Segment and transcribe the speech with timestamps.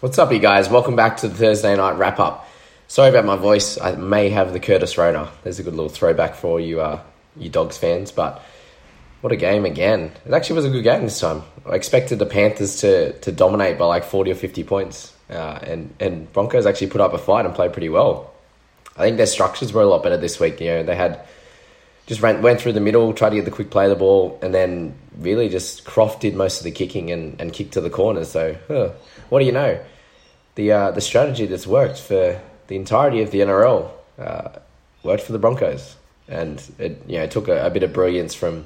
[0.00, 0.68] What's up, you guys?
[0.68, 2.48] Welcome back to the Thursday night wrap up.
[2.86, 3.80] Sorry about my voice.
[3.80, 5.28] I may have the Curtis Rona.
[5.42, 7.00] There's a good little throwback for you, uh,
[7.36, 8.12] you Dogs fans.
[8.12, 8.40] But
[9.22, 10.12] what a game again!
[10.24, 11.42] It actually was a good game this time.
[11.66, 15.92] I expected the Panthers to to dominate by like forty or fifty points, uh, and
[15.98, 18.32] and Broncos actually put up a fight and played pretty well.
[18.96, 20.60] I think their structures were a lot better this week.
[20.60, 21.26] You know, they had
[22.06, 24.38] just ran, went through the middle, tried to get the quick play of the ball,
[24.42, 27.90] and then really just Croft did most of the kicking and, and kicked to the
[27.90, 28.30] corners.
[28.30, 28.90] So, huh,
[29.28, 29.80] what do you know?
[30.54, 34.48] The uh, the strategy that's worked for the entirety of the NRL uh,
[35.02, 35.96] worked for the Broncos,
[36.28, 38.64] and it you know it took a, a, bit of brilliance from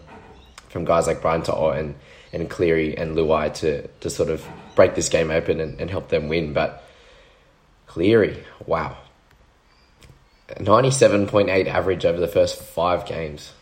[0.69, 1.95] from guys like Brian To'o and
[2.33, 6.09] and Cleary and Luai to to sort of break this game open and, and help
[6.09, 6.53] them win.
[6.53, 6.83] But
[7.87, 8.97] Cleary, wow,
[10.59, 13.53] ninety seven point eight average over the first five games.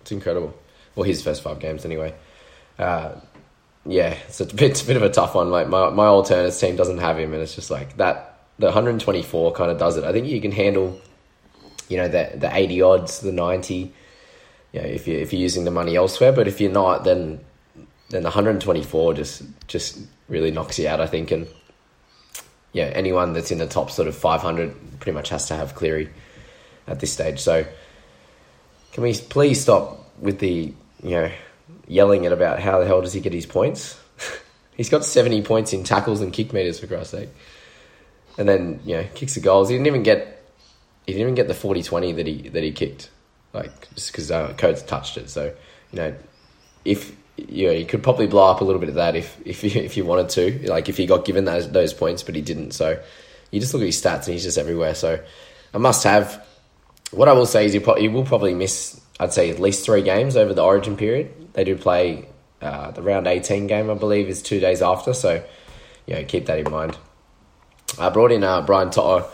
[0.00, 0.54] It's incredible.
[0.94, 2.14] Well, his first five games anyway.
[2.78, 3.14] Uh,
[3.86, 5.50] yeah, it's a bit, it's a bit of a tough one.
[5.50, 8.26] Like my my alternates team doesn't have him, and it's just like that.
[8.58, 10.04] The 124 kind of does it.
[10.04, 11.00] I think you can handle,
[11.88, 13.92] you know, the the 80 odds, the 90.
[14.72, 17.40] You know, if you if you're using the money elsewhere, but if you're not, then
[18.10, 21.00] then the 124 just just really knocks you out.
[21.00, 21.48] I think, and
[22.72, 26.10] yeah, anyone that's in the top sort of 500 pretty much has to have Cleary
[26.86, 27.40] at this stage.
[27.40, 27.64] So,
[28.92, 30.72] can we please stop with the
[31.02, 31.30] you know
[31.88, 33.98] yelling at about how the hell does he get his points?
[34.76, 37.28] He's got 70 points in tackles and kick meters for Christ's sake.
[38.38, 39.68] And then, you know, kicks the goals.
[39.68, 40.36] He didn't even get
[41.06, 43.10] he didn't even get the 40-20 that he that he kicked.
[43.52, 45.28] Like just because uh, Coates touched it.
[45.28, 45.52] So,
[45.92, 46.14] you know,
[46.84, 49.64] if you know, you could probably blow up a little bit of that if if
[49.64, 50.70] you, if you wanted to.
[50.70, 52.72] Like if he got given those those points, but he didn't.
[52.72, 53.00] So
[53.50, 54.94] you just look at his stats and he's just everywhere.
[54.94, 55.22] So
[55.74, 56.46] a must have.
[57.10, 59.00] What I will say is he, pro- he will probably miss.
[59.20, 61.52] I'd say at least three games over the Origin period.
[61.52, 62.26] They do play
[62.62, 65.12] uh, the round 18 game, I believe, is two days after.
[65.12, 65.44] So,
[66.06, 66.96] yeah, keep that in mind.
[67.98, 69.28] I brought in uh, Brian To'o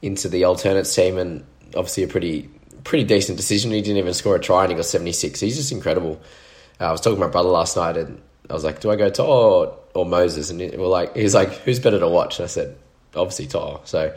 [0.00, 1.44] into the alternates team, and
[1.74, 2.48] obviously a pretty
[2.84, 3.72] pretty decent decision.
[3.72, 5.40] He didn't even score a try, and he got 76.
[5.40, 6.20] He's just incredible.
[6.80, 8.96] Uh, I was talking to my brother last night, and I was like, "Do I
[8.96, 12.44] go To'o or, or Moses?" And we're like, he's like, "Who's better to watch?" And
[12.44, 12.76] I said,
[13.16, 14.14] "Obviously To'o." So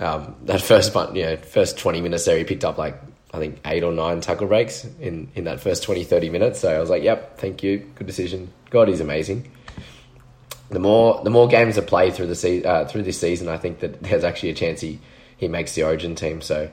[0.00, 3.00] um, that first, you know, first 20 minutes there, he picked up like
[3.36, 6.60] I think eight or nine tackle breaks in, in that first 20, 30 minutes.
[6.60, 7.78] So I was like, yep, thank you.
[7.94, 8.50] Good decision.
[8.70, 9.52] God, he's amazing.
[10.70, 13.58] The more the more games are played through the se- uh, through this season, I
[13.58, 14.98] think that there's actually a chance he,
[15.36, 16.40] he makes the Origin team.
[16.40, 16.70] So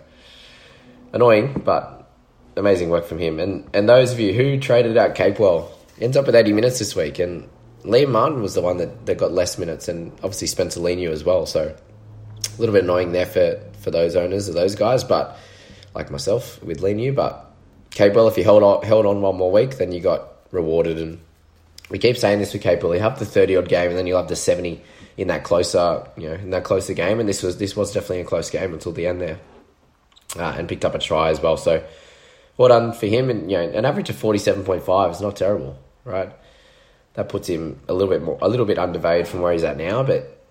[1.11, 2.09] annoying, but
[2.55, 3.39] amazing work from him.
[3.39, 5.69] And and those of you who traded out Capewell
[5.99, 7.47] ends up with 80 minutes this week, and
[7.83, 11.23] Liam Martin was the one that, that got less minutes, and obviously Spencer Leniu as
[11.23, 11.45] well.
[11.45, 11.75] So
[12.45, 15.37] a little bit annoying there for, for those owners of those guys, but
[15.95, 17.15] like myself with Leniu.
[17.15, 17.51] But
[17.91, 20.97] Capewell, if you held on, held on one more week, then you got rewarded.
[20.97, 21.19] And
[21.89, 22.95] we keep saying this with Capewell.
[22.95, 24.81] You have the thirty odd game, and then you'll have the seventy
[25.15, 27.19] in that closer, you know, in that closer game.
[27.19, 29.39] And this was this was definitely a close game until the end there,
[30.37, 31.57] uh, and picked up a try as well.
[31.57, 31.83] So
[32.57, 33.29] well done for him.
[33.29, 36.31] And you know, an average of forty seven point five is not terrible, right?
[37.13, 39.77] That puts him a little bit more, a little bit undervalued from where he's at
[39.77, 40.42] now, but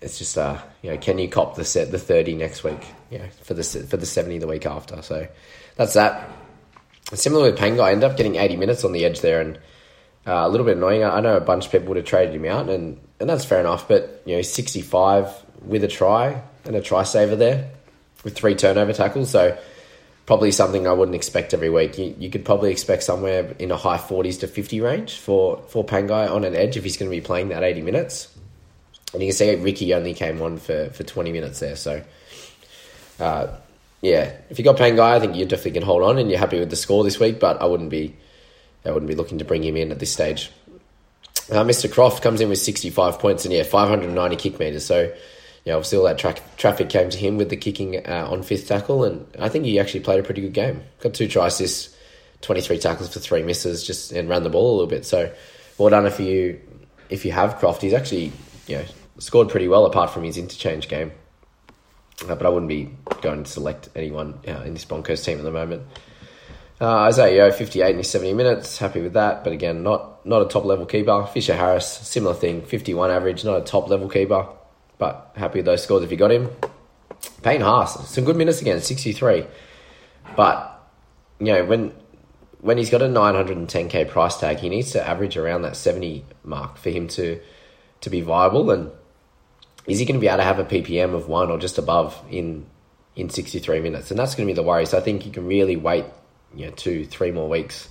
[0.00, 2.84] it's just uh, you know, can you cop the set the thirty next week?
[3.10, 5.00] You know, for the for the seventy the week after.
[5.02, 5.26] So
[5.76, 6.28] that's that.
[7.12, 9.58] Similar with Pangai, I ended up getting eighty minutes on the edge there, and
[10.26, 11.04] Uh, a little bit annoying.
[11.04, 13.60] I know a bunch of people would have traded him out, and, and that's fair
[13.60, 13.86] enough.
[13.86, 15.28] But you know, 65
[15.60, 17.68] with a try and a try saver there
[18.24, 19.30] with three turnover tackles.
[19.30, 19.54] So
[20.24, 21.98] probably something I wouldn't expect every week.
[21.98, 25.84] You, you could probably expect somewhere in a high 40s to 50 range for, for
[25.84, 28.33] Pangai on an edge if he's going to be playing that 80 minutes.
[29.14, 31.76] And you can see Riki only came on for, for 20 minutes there.
[31.76, 32.02] So,
[33.20, 33.46] uh,
[34.02, 36.58] yeah, if you got Pangai, I think you definitely can hold on and you're happy
[36.58, 38.14] with the score this week, but I wouldn't be,
[38.84, 40.50] I wouldn't be looking to bring him in at this stage.
[41.50, 41.90] Uh, Mr.
[41.90, 44.84] Croft comes in with 65 points and, yeah, 590 kick meters.
[44.84, 45.12] So,
[45.66, 48.68] know, obviously all that tra- traffic came to him with the kicking uh, on fifth
[48.68, 50.82] tackle, and I think he actually played a pretty good game.
[51.00, 51.94] Got two tries this,
[52.42, 55.06] 23 tackles for three misses, just and ran the ball a little bit.
[55.06, 55.32] So,
[55.78, 56.60] well done if you
[57.08, 57.82] if you have Croft.
[57.82, 58.32] He's actually
[58.66, 58.84] you know
[59.18, 61.12] scored pretty well apart from his interchange game.
[62.22, 62.90] Uh, but I wouldn't be
[63.22, 65.82] going to select anyone uh, in this Broncos team at the moment.
[66.80, 69.44] Uh, Isaiah 58 in his 70 minutes, happy with that.
[69.44, 71.26] But again, not not a top level keeper.
[71.32, 74.46] Fisher Harris, similar thing, 51 average, not a top level keeper
[74.98, 76.50] but happy with those scores if you got him.
[77.42, 79.46] Payne Haas, some good minutes again, 63.
[80.36, 80.82] But,
[81.38, 81.92] you know, when
[82.60, 86.78] when he's got a 910k price tag, he needs to average around that 70 mark
[86.78, 87.40] for him to
[88.00, 88.70] to be viable.
[88.70, 88.90] And
[89.86, 92.20] is he going to be able to have a PPM of one or just above
[92.30, 92.66] in
[93.16, 94.10] in 63 minutes?
[94.10, 94.86] And that's going to be the worry.
[94.86, 96.04] So I think you can really wait,
[96.54, 97.88] you know, two, three more weeks.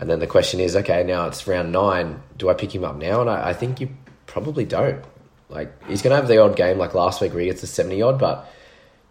[0.00, 2.22] And then the question is, okay, now it's round nine.
[2.36, 3.20] Do I pick him up now?
[3.20, 3.90] And I, I think you
[4.26, 5.04] probably don't.
[5.48, 7.66] Like he's going to have the odd game like last week where he gets a
[7.66, 8.50] seventy odd, but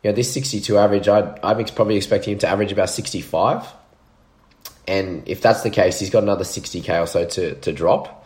[0.03, 3.21] you know this sixty two average, I'd, I'm probably expecting him to average about sixty
[3.21, 3.71] five.
[4.87, 8.20] And if that's the case, he's got another sixty k or so to to drop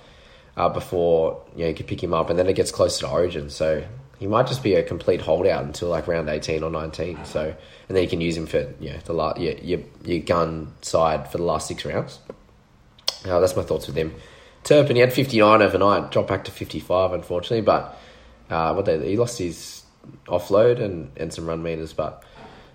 [0.57, 3.11] uh, before you know you could pick him up, and then it gets closer to
[3.11, 3.49] Origin.
[3.49, 3.83] So
[4.19, 7.23] he might just be a complete holdout until like round eighteen or nineteen.
[7.25, 7.41] So
[7.87, 11.31] and then you can use him for yeah the la- your, your your gun side
[11.31, 12.19] for the last six rounds.
[13.25, 14.13] Uh, that's my thoughts with him.
[14.63, 17.99] Turpin, he had 59 overnight, dropped back to 55, unfortunately, but
[18.49, 19.83] uh, what they, he lost his
[20.27, 22.23] offload and, and some run meters, but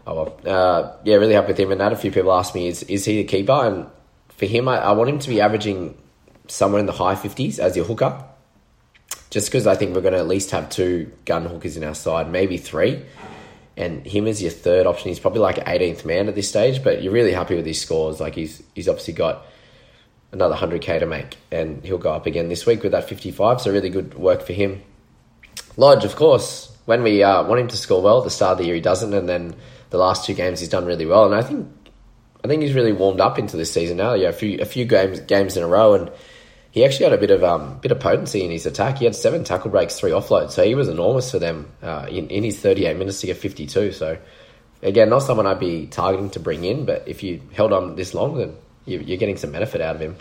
[0.06, 0.40] oh well.
[0.46, 1.72] Uh, yeah, really happy with him.
[1.72, 3.52] And had a few people ask me, is is he the keeper?
[3.52, 3.86] And
[4.28, 5.96] for him, I, I want him to be averaging
[6.50, 8.24] somewhere in the high fifties as your hooker,
[9.30, 11.94] just because I think we're going to at least have two gun hookers in our
[11.94, 13.02] side, maybe three.
[13.76, 17.02] And him as your third option, he's probably like 18th man at this stage, but
[17.02, 18.20] you're really happy with his scores.
[18.20, 19.46] Like he's he's obviously got
[20.32, 23.60] another 100k to make, and he'll go up again this week with that 55.
[23.60, 24.82] So really good work for him.
[25.76, 28.58] Lodge, of course, when we uh, want him to score well at the start of
[28.58, 29.54] the year, he doesn't, and then
[29.90, 31.24] the last two games he's done really well.
[31.24, 31.68] And I think
[32.44, 34.14] I think he's really warmed up into this season now.
[34.14, 36.10] Yeah, a few a few games games in a row, and
[36.70, 38.98] he actually had a bit of um bit of potency in his attack.
[38.98, 42.28] He had seven tackle breaks, three offloads, so he was enormous for them uh, in
[42.28, 43.92] in his 38 minutes to get 52.
[43.92, 44.18] So
[44.82, 48.14] again, not someone I'd be targeting to bring in, but if you held on this
[48.14, 48.56] long, then
[48.86, 50.16] you're getting some benefit out of him.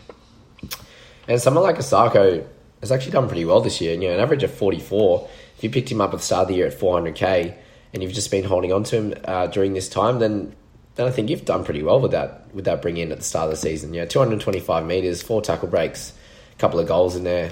[1.27, 2.45] And someone like Isaako
[2.81, 3.93] has actually done pretty well this year.
[3.93, 5.29] You know, an average of 44.
[5.57, 7.53] If you picked him up at the start of the year at 400k
[7.93, 10.55] and you've just been holding on to him uh, during this time, then
[10.95, 13.23] then I think you've done pretty well with that with that bring in at the
[13.23, 13.93] start of the season.
[13.93, 16.13] Yeah, 225 meters, four tackle breaks,
[16.59, 17.51] couple of goals in there.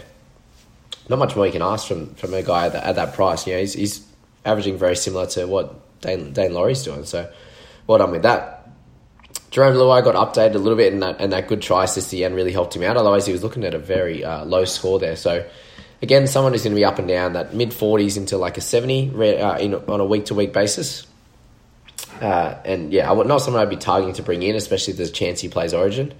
[1.10, 3.48] Not much more you can ask from from a guy at that, at that price.
[3.48, 4.06] You know, he's, he's
[4.46, 7.06] averaging very similar to what Dane, Daine Laurie's doing.
[7.06, 7.32] So,
[7.88, 8.70] well done with that.
[9.52, 12.26] Jarome Luai got updated a little bit, and that and that good try assist the
[12.26, 12.98] end really helped him out.
[12.98, 15.16] Otherwise, he was looking at a very uh, low score there.
[15.16, 15.48] So,
[16.02, 18.62] again, someone who's going to be up and down that mid forties into like a
[18.62, 21.08] seventy uh, in, on a week to week basis.
[22.20, 24.98] Uh, and yeah, I would not someone I'd be targeting to bring in, especially if
[24.98, 26.14] there's a chance he plays Origin.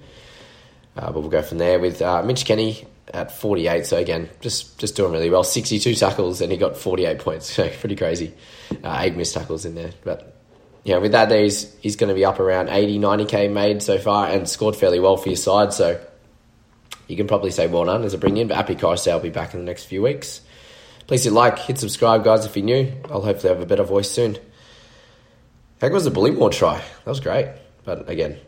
[0.98, 3.86] Uh, but we'll go from there with uh, Mitch Kenny at 48.
[3.86, 5.44] So again, just just doing really well.
[5.44, 7.48] 62 tackles and he got 48 points.
[7.58, 8.34] So pretty crazy.
[8.82, 10.34] Uh, eight missed tackles in there, but
[10.84, 14.28] yeah, with that, he's, he's going to be up around 80, 90k made so far
[14.28, 15.72] and scored fairly well for your side.
[15.72, 16.00] So
[17.06, 18.48] you can probably say well done as a bring in.
[18.48, 20.40] But Koroisau will be back in the next few weeks.
[21.06, 22.92] Please hit like, hit subscribe, guys, if you're new.
[23.10, 24.38] I'll hopefully have a better voice soon.
[25.80, 26.78] How was the Bullymore try?
[26.78, 27.48] That was great.
[27.84, 28.38] But again,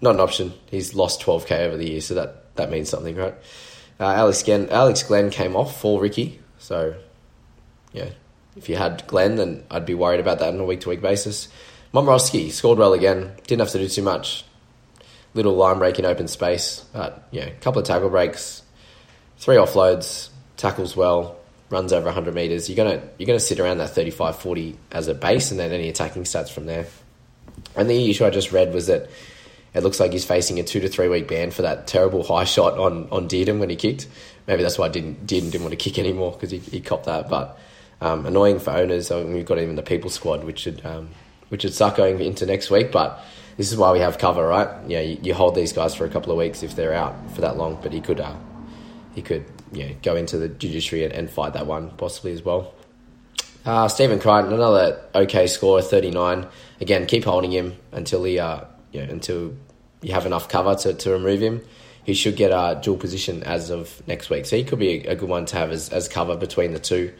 [0.00, 0.52] not an option.
[0.70, 3.34] He's lost 12k over the year, so that, that means something, right?
[3.98, 6.40] Uh, Alex, Glenn, Alex Glenn came off for Riki.
[6.58, 6.94] So,
[7.92, 8.10] yeah,
[8.56, 11.00] if you had Glenn, then I'd be worried about that on a week to week
[11.00, 11.48] basis.
[11.94, 13.32] Momirovski scored well again.
[13.46, 14.44] Didn't have to do too much.
[15.34, 18.62] Little line break in open space, but yeah, a couple of tackle breaks,
[19.38, 21.36] three offloads, tackles well,
[21.68, 22.68] runs over 100 meters.
[22.68, 25.88] You're gonna you're gonna sit around that 35 40 as a base, and then any
[25.88, 26.86] attacking stats from there.
[27.74, 29.10] And the issue I just read was that
[29.76, 32.44] it looks like he's facing a two to three week ban for that terrible high
[32.44, 34.08] shot on on Dearden when he kicked.
[34.46, 37.28] Maybe that's why I didn't didn't want to kick anymore because he, he copped that.
[37.28, 37.58] But
[38.00, 39.10] um, annoying for owners.
[39.10, 41.10] I mean, we've got in the people squad, which should um,
[41.48, 42.90] which would suck going into next week.
[42.90, 43.20] But
[43.56, 44.68] this is why we have cover, right?
[44.86, 47.40] Yeah, you, you, hold these guys for a couple of weeks if they're out for
[47.42, 48.34] that long, but he could, uh,
[49.14, 52.74] he could, yeah, go into the judiciary and, and fight that one possibly as well.
[53.64, 56.46] Uh, Stephen Crichton, another okay score, thirty nine.
[56.80, 58.60] Again, keep holding him until he, uh,
[58.92, 59.54] until
[60.02, 61.62] you have enough cover to, to remove him.
[62.04, 65.12] He should get a dual position as of next week, so he could be a,
[65.12, 67.12] a good one to have as, as cover between the two,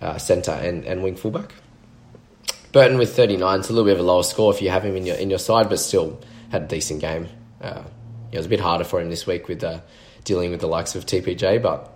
[0.00, 1.54] uh, centre and, and wing fullback.
[2.72, 4.96] Burton with 39, it's a little bit of a lower score if you have him
[4.96, 7.28] in your in your side, but still had a decent game.
[7.60, 7.82] Uh,
[8.30, 9.80] it was a bit harder for him this week with uh,
[10.24, 11.92] dealing with the likes of TPJ, but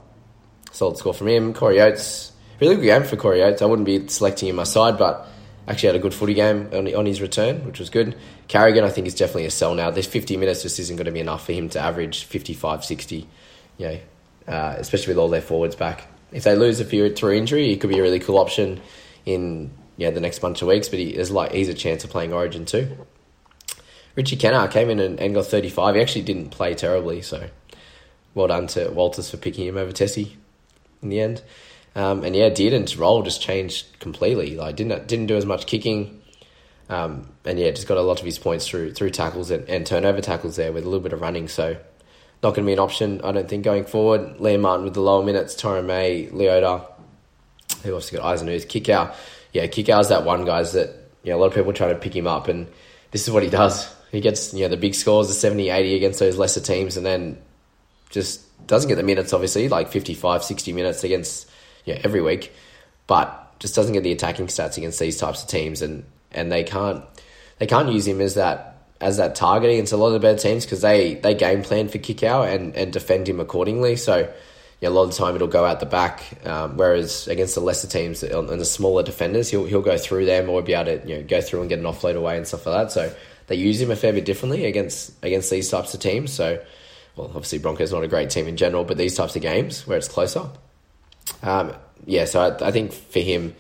[0.73, 1.55] solid score from him.
[1.55, 3.63] Corey Oates, really good game for Corey Oates.
[3.63, 5.27] I wouldn't be selecting him in my side, but
[5.69, 8.17] actually had a good footy game on, on his return, which was good.
[8.49, 9.91] Carrigan, I think, is definitely a sell now.
[9.91, 13.29] This 50 minutes just isn't going to be enough for him to average 55, 60,
[13.79, 13.99] you know,
[14.49, 16.07] uh, especially with all their forwards back.
[16.33, 18.81] If they lose a few through injury, he could be a really cool option
[19.25, 22.11] in yeah, the next bunch of weeks, but he is like he's a chance of
[22.11, 22.97] playing Origin too.
[24.15, 25.95] Richie Kennar came in and, and, got 35.
[25.95, 27.49] He actually didn't play terribly, so
[28.35, 30.33] well done to Walters for picking him over Tesi
[31.03, 31.43] in the end.
[31.97, 34.55] Um, and yeah, Dearden's role just changed completely.
[34.55, 36.23] Like didn't didn't do as much kicking,
[36.89, 39.85] um, and yeah, just got a lot of his points through through tackles and, and
[39.85, 41.49] turnover tackles there with a little bit of running.
[41.49, 41.77] So
[42.43, 44.37] not going to be an option, I don't think, going forward.
[44.37, 46.87] Liam Martin with the lower minutes, Tyrone May, Leota,
[47.83, 49.17] who also got Eisenhuth, kick out
[49.57, 50.91] yeah, Kikau's that one guys that
[51.23, 52.67] you know, a lot of people try to pick him up, and
[53.11, 53.91] this is what he does.
[54.13, 57.07] He gets you know the big scores, the 70, 80 against those lesser teams, and
[57.07, 57.39] then
[58.11, 59.33] just doesn't get the minutes.
[59.33, 61.51] Obviously, like 55, 60 minutes against
[61.87, 62.53] yeah every week,
[63.07, 66.63] but just doesn't get the attacking stats against these types of teams, and and they
[66.63, 67.03] can't
[67.59, 70.39] they can't use him as that as that targeting into a lot of the better
[70.39, 73.97] teams because they they game plan for Kikau and and defend him accordingly.
[73.97, 74.31] So
[74.81, 76.23] yeah, a lot of the time it'll go out the back.
[76.47, 80.51] Um, whereas against the lesser teams and the smaller defenders, he'll he'll go through them
[80.51, 82.67] or be able to you know go through and get an offload away and stuff
[82.67, 82.93] like that.
[82.93, 83.15] So
[83.47, 86.33] they use him a fair bit differently against against these types of teams.
[86.33, 86.63] So
[87.17, 89.97] well, obviously Broncos not a great team in general, but these types of games where
[89.97, 90.51] it's closer.
[91.43, 91.73] Um,
[92.05, 93.55] yeah, so I, I think for him,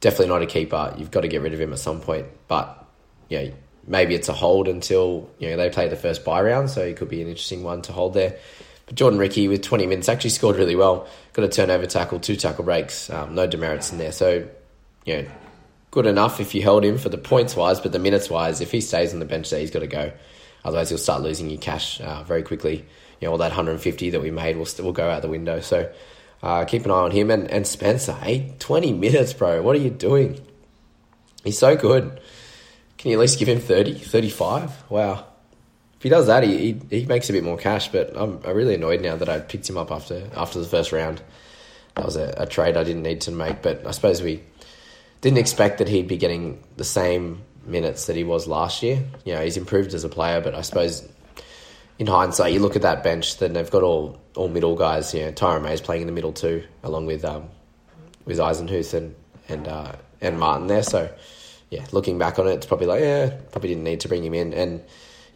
[0.00, 0.94] definitely not a keeper.
[0.98, 2.26] You've got to get rid of him at some point.
[2.48, 2.84] But
[3.28, 3.50] yeah,
[3.86, 6.70] maybe it's a hold until you know they play the first bye round.
[6.70, 8.38] So he could be an interesting one to hold there.
[8.86, 11.08] But Jordan Riki with 20 minutes actually scored really well.
[11.32, 14.12] Got a turnover tackle, two tackle breaks, um, no demerits in there.
[14.12, 14.48] So,
[15.04, 15.28] you know,
[15.90, 18.70] good enough if you held him for the points wise, but the minutes wise, if
[18.70, 20.12] he stays on the bench there, he's got to go.
[20.64, 22.84] Otherwise, he'll start losing your cash uh, very quickly.
[23.20, 25.60] You know, all that 150 that we made will, will go out the window.
[25.60, 25.90] So,
[26.46, 27.30] uh, keep an eye on him.
[27.30, 29.62] And, and Spencer, hey, 20 minutes, bro.
[29.62, 30.40] What are you doing?
[31.44, 32.20] He's so good.
[32.98, 34.90] Can you at least give him 30, 35?
[34.90, 35.26] Wow
[35.96, 37.88] if he does that, he, he, he makes a bit more cash.
[37.88, 40.92] But I'm, I'm really annoyed now that I picked him up after after the first
[40.92, 41.22] round.
[41.94, 44.42] That was a, a trade I didn't need to make, but I suppose we
[45.22, 49.02] didn't expect that he'd be getting the same minutes that he was last year.
[49.24, 51.08] You know, he's improved as a player, but I suppose
[51.98, 55.14] in hindsight, you look at that bench, then they've got all all middle guys.
[55.14, 57.48] You know, Tyrone May's playing in the middle too, along with um,
[58.24, 59.14] with Eisenhuth and
[59.48, 60.82] and uh, and Martin there.
[60.82, 61.10] So
[61.70, 64.34] yeah, looking back on it, it's probably like yeah, probably didn't need to bring him
[64.34, 64.82] in and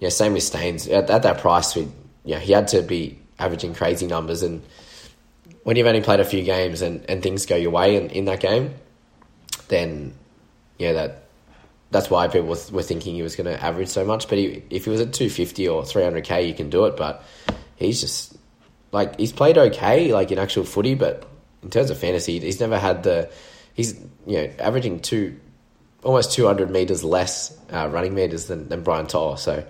[0.00, 0.88] yeah, same with Staines.
[0.88, 1.88] At, at that price, we,
[2.24, 4.42] yeah, he had to be averaging crazy numbers.
[4.42, 4.62] And
[5.62, 8.24] when you've only played a few games and, and things go your way in, in
[8.24, 8.74] that game,
[9.68, 10.14] then
[10.78, 11.24] yeah, that
[11.90, 14.28] that's why people were thinking he was going to average so much.
[14.28, 16.96] But he, if he was at 250 or 300k, you can do it.
[16.96, 17.24] But
[17.76, 18.36] he's just
[18.92, 21.28] like he's played okay, like in actual footy, but
[21.62, 23.30] in terms of fantasy, he's never had the
[23.74, 25.38] he's you know averaging two
[26.02, 29.34] almost 200 meters less uh, running meters than, than Brian To'o.
[29.34, 29.64] So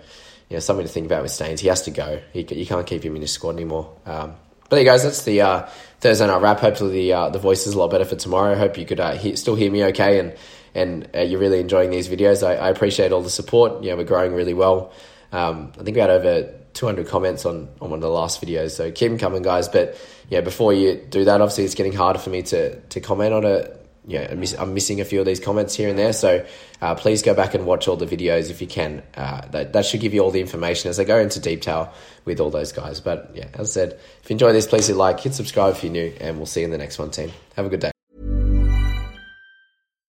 [0.48, 1.60] you know, something to think about with Staines.
[1.60, 2.20] He has to go.
[2.32, 3.94] He, you can't keep him in your squad anymore.
[4.04, 4.34] Um,
[4.68, 5.02] but there guys.
[5.02, 5.68] That's the uh,
[6.00, 6.60] Thursday night wrap.
[6.60, 8.56] Hopefully the uh, the voice is a lot better for tomorrow.
[8.56, 10.34] Hope you could uh, he- still hear me okay and
[10.74, 12.46] and uh, you're really enjoying these videos.
[12.46, 13.82] I, I, appreciate all the support.
[13.82, 14.92] Yeah, we're growing really well.
[15.32, 18.72] Um, I think we had over 200 comments on, on one of the last videos.
[18.72, 19.68] So keep them coming, guys.
[19.68, 19.96] But
[20.28, 23.44] yeah, before you do that, obviously it's getting harder for me to to comment on
[23.44, 26.12] it yeah, I'm, miss, I'm, missing a few of these comments here and there.
[26.12, 26.44] So
[26.80, 29.02] uh, please go back and watch all the videos if you can.
[29.14, 31.92] Uh, that, that should give you all the information as I go into detail
[32.24, 33.00] with all those guys.
[33.00, 35.84] But yeah, as I said, if you enjoy this, please hit like, hit subscribe if
[35.84, 37.30] you're new, and we'll see you in the next one, team.
[37.56, 37.99] Have a good day.